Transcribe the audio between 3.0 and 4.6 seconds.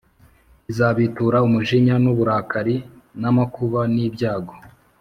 n’amakuba n’ibyago